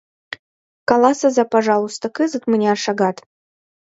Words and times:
—Каласыза, 0.89 1.43
пожалуйста, 1.53 2.05
кызыт 2.17 2.43
мыняр 2.49 2.77
шагат? 2.85 3.17